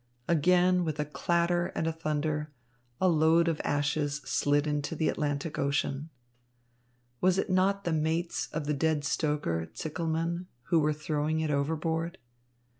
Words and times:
Again, 0.27 0.83
with 0.83 0.99
a 0.99 1.05
clatter 1.05 1.67
and 1.75 1.85
a 1.85 1.91
thunder, 1.93 2.51
a 2.99 3.07
load 3.07 3.47
of 3.47 3.61
ashes 3.63 4.15
slid 4.25 4.65
into 4.65 4.95
the 4.95 5.09
Atlantic 5.09 5.59
Ocean. 5.59 6.09
Was 7.21 7.37
it 7.37 7.51
not 7.51 7.83
the 7.83 7.93
mates 7.93 8.47
of 8.51 8.65
the 8.65 8.73
dead 8.73 9.03
stoker, 9.05 9.69
Zickelmann, 9.75 10.47
who 10.69 10.79
were 10.79 10.91
throwing 10.91 11.39
it 11.39 11.51
overboard? 11.51 12.17